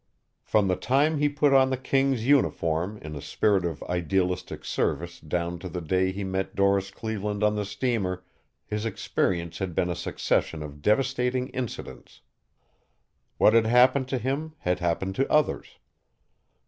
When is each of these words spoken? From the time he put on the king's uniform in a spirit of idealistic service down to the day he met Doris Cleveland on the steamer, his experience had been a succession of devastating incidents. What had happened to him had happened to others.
From 0.41 0.67
the 0.67 0.75
time 0.75 1.19
he 1.19 1.29
put 1.29 1.53
on 1.53 1.69
the 1.69 1.77
king's 1.77 2.25
uniform 2.25 2.97
in 3.03 3.15
a 3.15 3.21
spirit 3.21 3.63
of 3.63 3.83
idealistic 3.83 4.65
service 4.65 5.19
down 5.19 5.59
to 5.59 5.69
the 5.69 5.79
day 5.79 6.11
he 6.11 6.23
met 6.23 6.55
Doris 6.55 6.89
Cleveland 6.89 7.43
on 7.43 7.55
the 7.55 7.65
steamer, 7.65 8.23
his 8.65 8.83
experience 8.83 9.59
had 9.59 9.75
been 9.75 9.91
a 9.91 9.95
succession 9.95 10.63
of 10.63 10.81
devastating 10.81 11.49
incidents. 11.49 12.21
What 13.37 13.53
had 13.53 13.67
happened 13.67 14.07
to 14.07 14.17
him 14.17 14.53
had 14.61 14.79
happened 14.79 15.13
to 15.17 15.31
others. 15.31 15.77